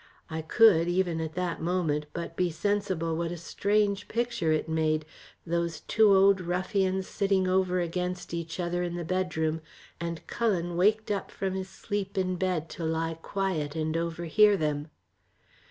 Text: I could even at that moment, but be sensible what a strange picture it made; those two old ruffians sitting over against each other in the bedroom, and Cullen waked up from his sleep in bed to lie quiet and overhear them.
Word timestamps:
I 0.31 0.41
could 0.41 0.87
even 0.87 1.21
at 1.21 1.35
that 1.35 1.61
moment, 1.61 2.07
but 2.11 2.35
be 2.35 2.49
sensible 2.49 3.15
what 3.15 3.31
a 3.31 3.37
strange 3.37 4.07
picture 4.07 4.51
it 4.51 4.67
made; 4.67 5.05
those 5.45 5.81
two 5.81 6.15
old 6.15 6.41
ruffians 6.41 7.05
sitting 7.05 7.47
over 7.47 7.79
against 7.79 8.33
each 8.33 8.59
other 8.59 8.81
in 8.81 8.95
the 8.95 9.05
bedroom, 9.05 9.61
and 9.99 10.25
Cullen 10.25 10.75
waked 10.75 11.11
up 11.11 11.29
from 11.29 11.53
his 11.53 11.69
sleep 11.69 12.17
in 12.17 12.35
bed 12.37 12.67
to 12.69 12.83
lie 12.83 13.13
quiet 13.21 13.75
and 13.75 13.95
overhear 13.95 14.57
them. 14.57 14.89